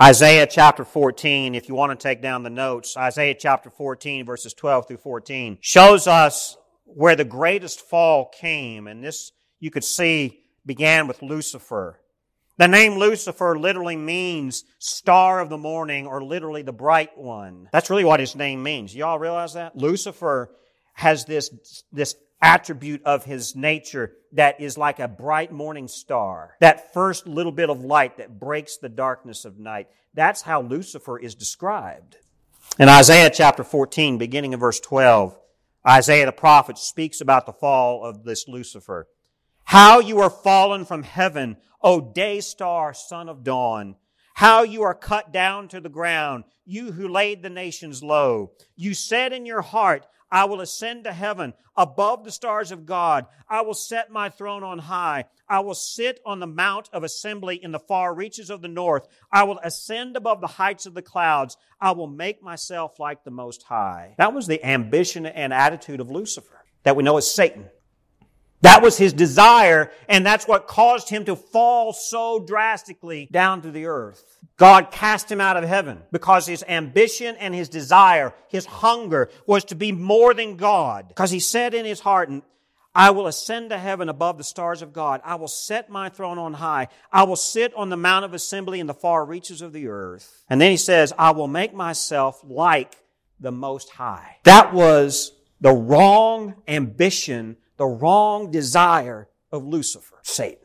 [0.00, 4.52] Isaiah chapter 14, if you want to take down the notes, Isaiah chapter 14 verses
[4.52, 8.86] 12 through 14 shows us where the greatest fall came.
[8.86, 12.00] And this you could see began with Lucifer.
[12.56, 17.68] The name Lucifer literally means star of the morning or literally the bright one.
[17.72, 18.94] That's really what his name means.
[18.94, 19.76] Y'all realize that?
[19.76, 20.54] Lucifer
[20.92, 21.50] has this,
[21.92, 26.56] this attribute of his nature that is like a bright morning star.
[26.60, 29.88] That first little bit of light that breaks the darkness of night.
[30.12, 32.16] That's how Lucifer is described.
[32.78, 35.38] In Isaiah chapter 14, beginning in verse 12,
[35.86, 39.06] Isaiah the prophet speaks about the fall of this Lucifer.
[39.64, 43.96] How you are fallen from heaven, O day star, son of dawn.
[44.34, 48.52] How you are cut down to the ground, you who laid the nations low.
[48.74, 53.26] You said in your heart, I will ascend to heaven above the stars of God.
[53.48, 55.26] I will set my throne on high.
[55.48, 59.06] I will sit on the mount of assembly in the far reaches of the north.
[59.30, 61.56] I will ascend above the heights of the clouds.
[61.80, 64.16] I will make myself like the Most High.
[64.18, 67.66] That was the ambition and attitude of Lucifer that we know as Satan.
[68.64, 73.70] That was his desire, and that's what caused him to fall so drastically down to
[73.70, 74.38] the earth.
[74.56, 79.64] God cast him out of heaven because his ambition and his desire, his hunger was
[79.66, 81.08] to be more than God.
[81.08, 82.30] Because he said in his heart,
[82.94, 85.20] I will ascend to heaven above the stars of God.
[85.26, 86.88] I will set my throne on high.
[87.12, 90.42] I will sit on the mount of assembly in the far reaches of the earth.
[90.48, 92.96] And then he says, I will make myself like
[93.38, 94.38] the Most High.
[94.44, 100.64] That was the wrong ambition the wrong desire of Lucifer, Satan.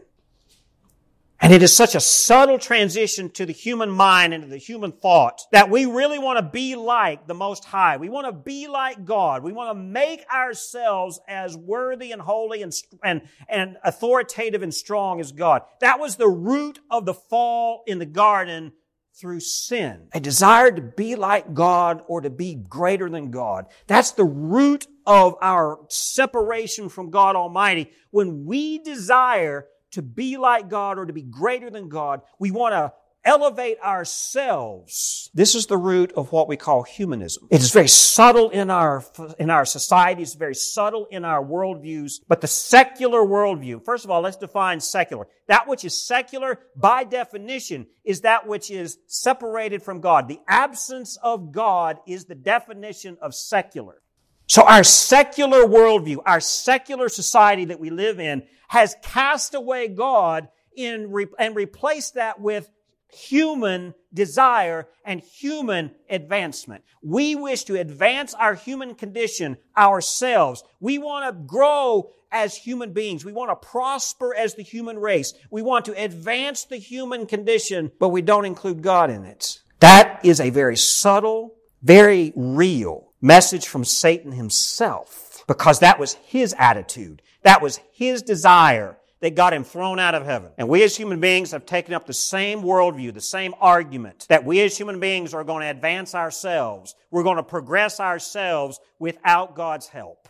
[1.41, 4.91] And it is such a subtle transition to the human mind and to the human
[4.91, 7.95] thought that we really want to be like the Most High.
[7.95, 9.41] We want to be like God.
[9.41, 15.21] We want to make ourselves as worthy and holy and, and, and authoritative and strong
[15.21, 15.61] as God.
[15.79, 18.73] That was the root of the fall in the garden
[19.19, 20.07] through sin.
[20.13, 23.65] A desire to be like God or to be greater than God.
[23.87, 27.91] That's the root of our separation from God Almighty.
[28.11, 32.73] When we desire to be like God or to be greater than God, we want
[32.73, 35.29] to elevate ourselves.
[35.33, 37.47] This is the root of what we call humanism.
[37.51, 39.03] It is very subtle in our,
[39.37, 40.21] in our society.
[40.21, 42.21] It's very subtle in our worldviews.
[42.27, 45.27] But the secular worldview, first of all, let's define secular.
[45.47, 50.27] That which is secular, by definition, is that which is separated from God.
[50.27, 54.01] The absence of God is the definition of secular.
[54.47, 60.47] So our secular worldview, our secular society that we live in has cast away God
[60.75, 62.69] in, and replaced that with
[63.11, 66.83] human desire and human advancement.
[67.01, 70.63] We wish to advance our human condition ourselves.
[70.79, 73.25] We want to grow as human beings.
[73.25, 75.33] We want to prosper as the human race.
[75.49, 79.59] We want to advance the human condition, but we don't include God in it.
[79.79, 86.53] That is a very subtle, very real message from Satan himself because that was his
[86.57, 87.21] attitude.
[87.43, 90.51] That was his desire that got him thrown out of heaven.
[90.57, 94.45] And we as human beings have taken up the same worldview, the same argument that
[94.45, 96.95] we as human beings are going to advance ourselves.
[97.11, 100.29] We're going to progress ourselves without God's help.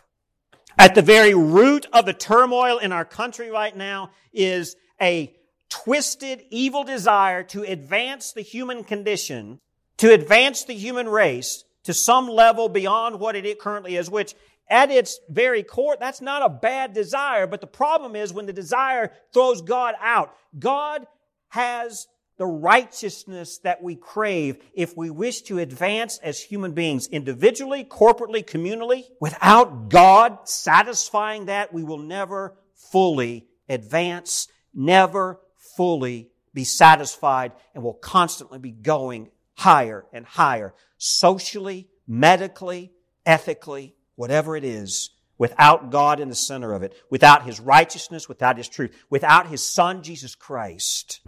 [0.78, 5.34] At the very root of the turmoil in our country right now is a
[5.68, 9.60] twisted, evil desire to advance the human condition,
[9.98, 14.34] to advance the human race to some level beyond what it currently is, which
[14.70, 18.52] at its very core, that's not a bad desire, but the problem is when the
[18.52, 20.34] desire throws God out.
[20.58, 21.06] God
[21.48, 22.06] has
[22.38, 28.42] the righteousness that we crave if we wish to advance as human beings, individually, corporately,
[28.42, 29.04] communally.
[29.20, 35.40] Without God satisfying that, we will never fully advance, never
[35.76, 42.92] fully be satisfied, and will constantly be going higher and higher, socially, medically,
[43.26, 48.58] ethically, whatever it is, without God in the center of it, without His righteousness, without
[48.58, 51.20] His truth, without His Son, Jesus Christ,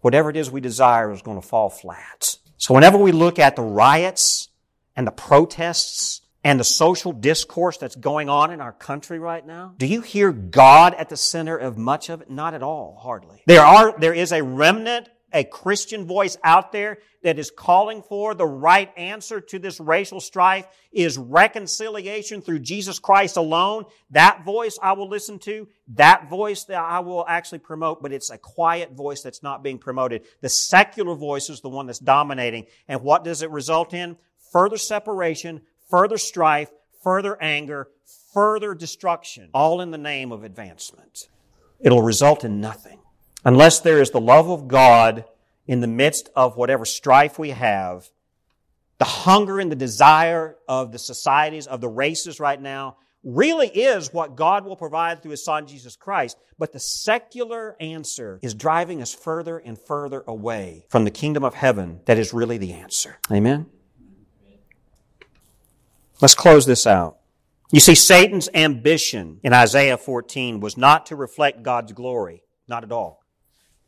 [0.00, 2.36] whatever it is we desire is going to fall flat.
[2.58, 4.50] So whenever we look at the riots
[4.94, 9.74] and the protests and the social discourse that's going on in our country right now,
[9.78, 12.30] do you hear God at the center of much of it?
[12.30, 13.42] Not at all, hardly.
[13.46, 18.34] There are, there is a remnant a Christian voice out there that is calling for
[18.34, 23.84] the right answer to this racial strife is reconciliation through Jesus Christ alone.
[24.10, 25.68] That voice I will listen to.
[25.94, 29.78] That voice that I will actually promote, but it's a quiet voice that's not being
[29.78, 30.22] promoted.
[30.40, 32.66] The secular voice is the one that's dominating.
[32.86, 34.16] And what does it result in?
[34.52, 36.70] Further separation, further strife,
[37.02, 37.88] further anger,
[38.32, 41.28] further destruction, all in the name of advancement.
[41.80, 43.00] It'll result in nothing
[43.44, 45.24] unless there is the love of God
[45.66, 48.10] in the midst of whatever strife we have,
[48.98, 54.12] the hunger and the desire of the societies, of the races right now, really is
[54.12, 56.36] what God will provide through His Son, Jesus Christ.
[56.58, 61.54] But the secular answer is driving us further and further away from the kingdom of
[61.54, 63.18] heaven that is really the answer.
[63.30, 63.66] Amen?
[66.20, 67.18] Let's close this out.
[67.70, 72.42] You see, Satan's ambition in Isaiah 14 was not to reflect God's glory.
[72.66, 73.22] Not at all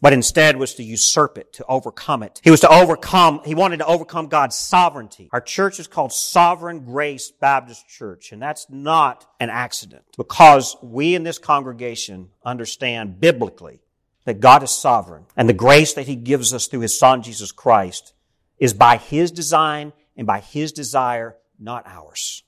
[0.00, 2.40] but instead was to usurp it, to overcome it.
[2.42, 5.28] He was to overcome, he wanted to overcome God's sovereignty.
[5.32, 11.14] Our church is called Sovereign Grace Baptist Church, and that's not an accident because we
[11.14, 13.80] in this congregation understand biblically
[14.24, 17.52] that God is sovereign and the grace that he gives us through his son Jesus
[17.52, 18.12] Christ
[18.58, 22.42] is by his design and by his desire, not ours.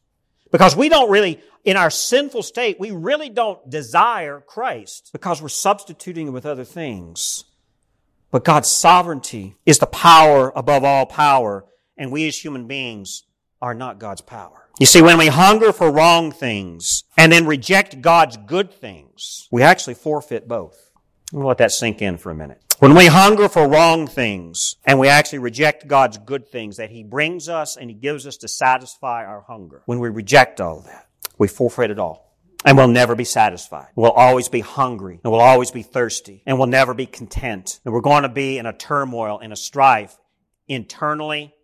[0.53, 5.49] Because we don't really, in our sinful state, we really don't desire Christ because we're
[5.49, 7.45] substituting it with other things.
[8.31, 11.65] But God's sovereignty is the power above all power,
[11.97, 13.25] and we as human beings
[13.61, 14.69] are not God's power.
[14.79, 19.63] You see, when we hunger for wrong things and then reject God's good things, we
[19.63, 20.91] actually forfeit both.
[21.33, 22.62] We'll let that sink in for a minute.
[22.79, 27.05] When we hunger for wrong things and we actually reject God's good things that He
[27.05, 31.07] brings us and He gives us to satisfy our hunger, when we reject all that,
[31.39, 32.37] we forfeit it all.
[32.65, 33.89] And we'll never be satisfied.
[33.97, 37.81] We'll always be hungry and we'll always be thirsty and we'll never be content.
[37.85, 40.17] And we're going to be in a turmoil, in a strife,
[40.69, 41.55] internally,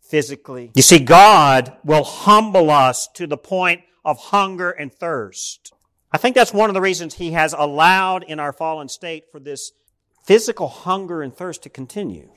[0.00, 0.72] physically.
[0.74, 5.72] You see, God will humble us to the point of hunger and thirst.
[6.10, 9.38] I think that's one of the reasons He has allowed in our fallen state for
[9.38, 9.72] this
[10.22, 12.30] physical hunger and thirst to continue.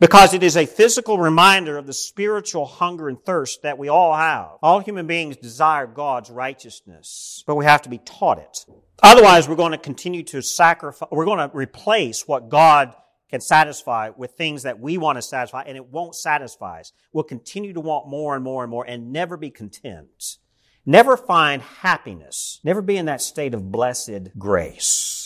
[0.00, 4.14] Because it is a physical reminder of the spiritual hunger and thirst that we all
[4.14, 4.50] have.
[4.60, 8.66] All human beings desire God's righteousness, but we have to be taught it.
[9.02, 12.94] Otherwise, we're going to continue to sacrifice, we're going to replace what God
[13.30, 16.92] can satisfy with things that we want to satisfy, and it won't satisfy us.
[17.12, 20.38] We'll continue to want more and more and more and never be content.
[20.84, 22.60] Never find happiness.
[22.62, 25.23] Never be in that state of blessed grace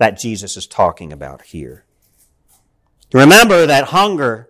[0.00, 1.84] that Jesus is talking about here.
[3.12, 4.48] Remember that hunger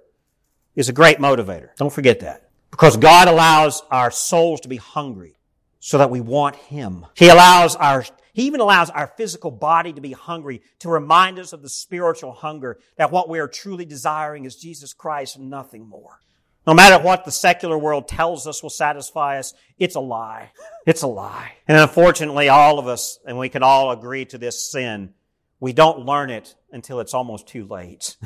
[0.77, 1.71] is a great motivator.
[1.77, 2.49] Don't forget that.
[2.71, 5.35] Because God allows our souls to be hungry
[5.81, 7.05] so that we want Him.
[7.17, 11.53] He allows our, He even allows our physical body to be hungry to remind us
[11.53, 15.85] of the spiritual hunger that what we are truly desiring is Jesus Christ and nothing
[15.85, 16.21] more.
[16.65, 20.53] No matter what the secular world tells us will satisfy us, it's a lie.
[20.87, 21.55] It's a lie.
[21.67, 25.15] And unfortunately, all of us, and we can all agree to this sin,
[25.61, 28.17] we don't learn it until it's almost too late.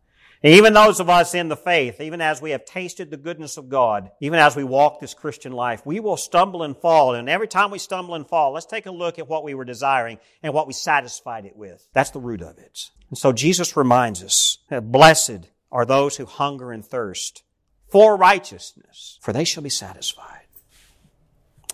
[0.44, 3.68] even those of us in the faith, even as we have tasted the goodness of
[3.68, 7.14] God, even as we walk this Christian life, we will stumble and fall.
[7.14, 9.64] And every time we stumble and fall, let's take a look at what we were
[9.64, 11.86] desiring and what we satisfied it with.
[11.92, 12.90] That's the root of it.
[13.08, 17.42] And so Jesus reminds us that blessed are those who hunger and thirst
[17.88, 20.46] for righteousness, for they shall be satisfied.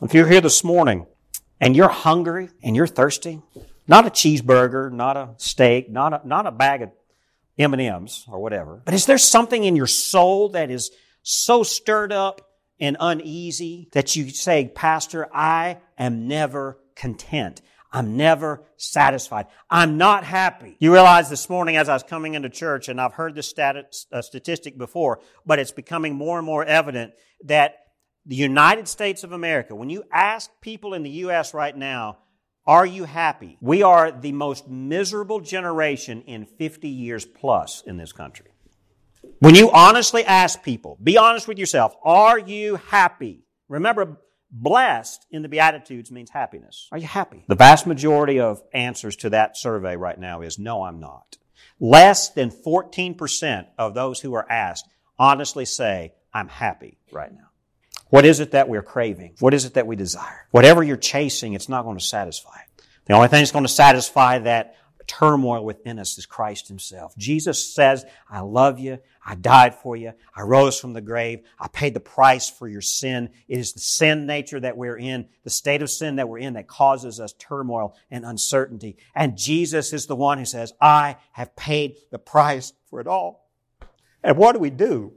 [0.03, 1.07] If you're here this morning
[1.61, 3.43] and you're hungry and you're thirsty,
[3.91, 6.91] not a cheeseburger, not a steak, not a, not a bag of
[7.59, 8.81] M&Ms or whatever.
[8.85, 10.93] But is there something in your soul that is
[11.25, 12.41] so stirred up
[12.79, 17.63] and uneasy that you say, Pastor, I am never content.
[17.93, 19.47] I'm never satisfied.
[19.69, 20.77] I'm not happy.
[20.79, 24.23] You realize this morning as I was coming into church, and I've heard this uh,
[24.23, 27.15] statistic before, but it's becoming more and more evident
[27.47, 27.75] that
[28.25, 31.53] the United States of America, when you ask people in the U.S.
[31.55, 32.19] right now,
[32.67, 33.57] are you happy?
[33.61, 38.47] We are the most miserable generation in 50 years plus in this country.
[39.41, 43.45] When you honestly ask people, be honest with yourself, are you happy?
[43.69, 44.19] Remember,
[44.51, 46.89] blessed in the Beatitudes means happiness.
[46.93, 47.45] Are you happy?
[47.49, 51.39] The vast majority of answers to that survey right now is no, I'm not.
[51.79, 54.87] Less than 14% of those who are asked
[55.19, 57.50] honestly say, I'm happy right now.
[58.11, 59.35] What is it that we're craving?
[59.41, 60.47] What is it that we desire?
[60.51, 62.59] Whatever you're chasing, it's not going to satisfy.
[63.07, 67.17] The only thing that's going to satisfy that turmoil within us is Christ Himself.
[67.17, 68.99] Jesus says, I love you.
[69.27, 70.13] I died for you.
[70.35, 71.41] I rose from the grave.
[71.59, 73.31] I paid the price for your sin.
[73.49, 76.55] It is the sin nature that we're in, the state of sin that we're in
[76.55, 78.97] that causes us turmoil and uncertainty.
[79.15, 83.51] And Jesus is the one who says, I have paid the price for it all.
[84.23, 85.13] And what do we do?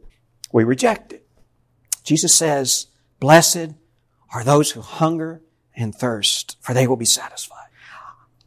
[0.52, 1.23] We reject it.
[2.04, 2.88] Jesus says,
[3.20, 3.72] Blessed
[4.34, 5.41] are those who hunger
[5.76, 7.68] and thirst, for they will be satisfied.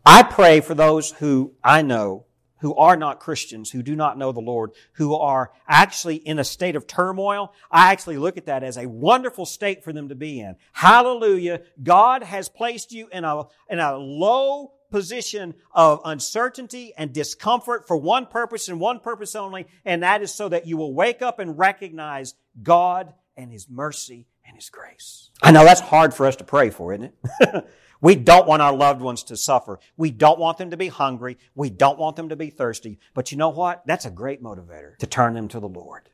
[0.04, 2.26] I pray for those who I know
[2.61, 6.44] who are not Christians, who do not know the Lord, who are actually in a
[6.44, 10.14] state of turmoil, I actually look at that as a wonderful state for them to
[10.14, 10.57] be in.
[10.72, 11.62] Hallelujah.
[11.82, 17.96] God has placed you in a, in a low position of uncertainty and discomfort for
[17.96, 21.38] one purpose and one purpose only, and that is so that you will wake up
[21.38, 25.30] and recognize God and His mercy and His grace.
[25.43, 27.66] I know that's hard for us to pray for, isn't it?
[28.01, 29.78] we don't want our loved ones to suffer.
[29.97, 31.39] We don't want them to be hungry.
[31.55, 32.99] We don't want them to be thirsty.
[33.14, 33.82] But you know what?
[33.87, 36.09] That's a great motivator to turn them to the Lord.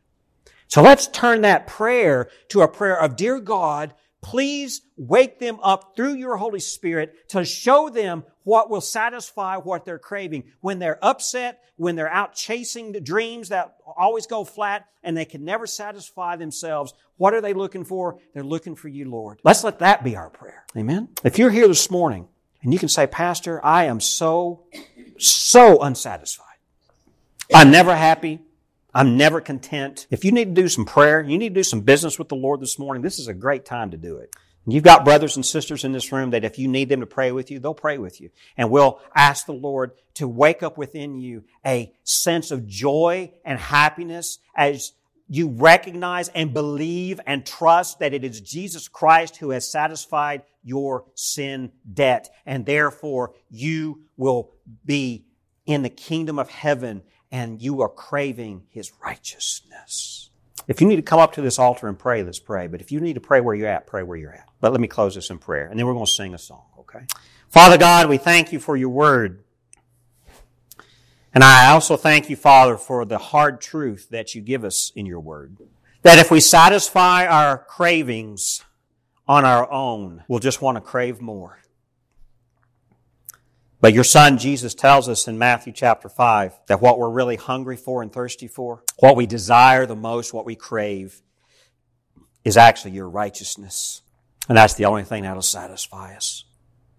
[0.68, 5.94] So let's turn that prayer to a prayer of, Dear God, please wake them up
[5.94, 10.44] through your Holy Spirit to show them what will satisfy what they're craving.
[10.60, 15.24] When they're upset, when they're out chasing the dreams that always go flat and they
[15.24, 18.18] can never satisfy themselves, what are they looking for?
[18.32, 19.40] They're looking for you, Lord.
[19.44, 20.64] Let's let that be our prayer.
[20.76, 21.08] Amen.
[21.24, 22.28] If you're here this morning
[22.62, 24.64] and you can say, Pastor, I am so,
[25.18, 26.46] so unsatisfied.
[27.54, 28.40] I'm never happy.
[28.94, 30.06] I'm never content.
[30.10, 32.34] If you need to do some prayer, you need to do some business with the
[32.36, 34.34] Lord this morning, this is a great time to do it.
[34.66, 37.32] You've got brothers and sisters in this room that if you need them to pray
[37.32, 38.30] with you, they'll pray with you.
[38.56, 43.58] And we'll ask the Lord to wake up within you a sense of joy and
[43.58, 44.92] happiness as
[45.28, 51.06] you recognize and believe and trust that it is Jesus Christ who has satisfied your
[51.14, 52.30] sin debt.
[52.46, 54.52] And therefore you will
[54.84, 55.26] be
[55.66, 57.02] in the kingdom of heaven
[57.32, 60.30] and you are craving His righteousness.
[60.68, 62.68] If you need to come up to this altar and pray, let's pray.
[62.68, 64.48] But if you need to pray where you're at, pray where you're at.
[64.60, 66.66] But let me close this in prayer, and then we're going to sing a song,
[66.78, 67.06] okay?
[67.48, 69.42] Father God, we thank you for your word.
[71.34, 75.06] And I also thank you, Father, for the hard truth that you give us in
[75.06, 75.56] your word.
[76.02, 78.62] That if we satisfy our cravings
[79.26, 81.61] on our own, we'll just want to crave more.
[83.82, 87.76] But your son Jesus tells us in Matthew chapter 5 that what we're really hungry
[87.76, 91.20] for and thirsty for, what we desire the most, what we crave,
[92.44, 94.02] is actually your righteousness.
[94.48, 96.44] And that's the only thing that'll satisfy us.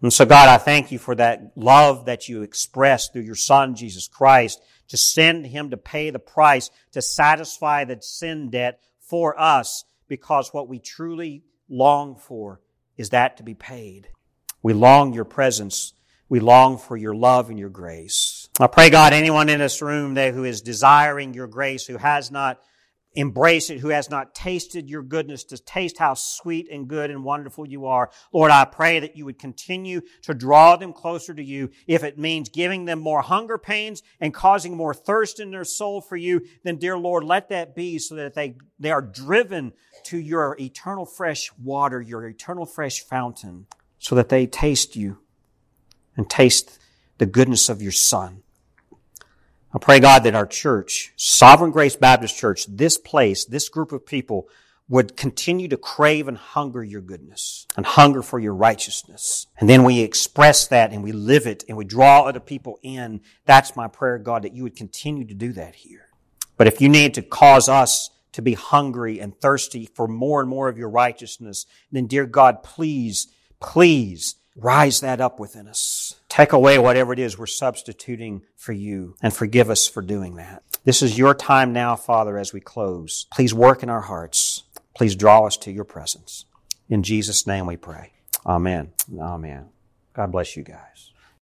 [0.02, 3.76] And so God, I thank you for that love that you expressed through your son
[3.76, 9.40] Jesus Christ to send him to pay the price to satisfy the sin debt for
[9.40, 12.60] us because what we truly long for
[12.98, 14.10] is that to be paid.
[14.62, 15.94] We long your presence
[16.30, 18.48] we long for your love and your grace.
[18.60, 22.32] I pray, God, anyone in this room there who is desiring your grace, who has
[22.32, 22.60] not
[23.16, 27.24] embraced it, who has not tasted your goodness, to taste how sweet and good and
[27.24, 28.10] wonderful you are.
[28.32, 31.70] Lord, I pray that you would continue to draw them closer to you.
[31.88, 36.02] If it means giving them more hunger pains and causing more thirst in their soul
[36.02, 39.74] for you, then dear Lord, let that be so that they, they are driven
[40.06, 43.68] to your eternal fresh water, your eternal fresh fountain,
[44.00, 45.20] so that they taste you
[46.16, 46.80] and taste
[47.18, 48.44] the goodness of your Son.
[49.74, 54.06] I pray, God, that our church, Sovereign Grace Baptist Church, this place, this group of
[54.06, 54.48] people,
[54.90, 59.48] would continue to crave and hunger your goodness and hunger for your righteousness.
[59.58, 63.22] And then we express that and we live it and we draw other people in.
[63.46, 66.10] That's my prayer, God, that you would continue to do that here.
[66.58, 70.50] But if you need to cause us to be hungry and thirsty for more and
[70.50, 73.28] more of your righteousness, then dear God, please,
[73.60, 76.20] please Rise that up within us.
[76.30, 80.64] Take away whatever it is we're substituting for you and forgive us for doing that.
[80.84, 83.26] This is your time now, Father, as we close.
[83.34, 84.64] Please work in our hearts.
[84.96, 86.46] Please draw us to your presence.
[86.88, 88.12] In Jesus' name we pray.
[88.46, 88.92] Amen.
[89.20, 89.70] Amen.
[90.14, 91.13] God bless you guys.